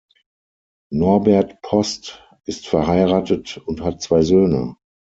Norbert 0.91 1.61
Post 1.61 2.27
ist 2.45 2.67
verheiratet 2.67 3.57
und 3.67 3.83
hat 3.83 4.01
zwei 4.01 4.23
Söhne. 4.23 4.75